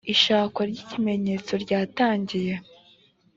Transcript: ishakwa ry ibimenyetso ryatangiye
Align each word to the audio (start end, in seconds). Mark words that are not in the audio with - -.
ishakwa 0.13 0.61
ry 0.71 0.79
ibimenyetso 0.85 1.53
ryatangiye 1.63 2.53